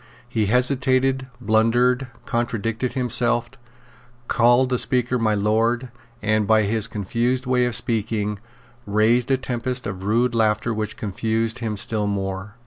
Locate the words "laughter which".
10.33-10.97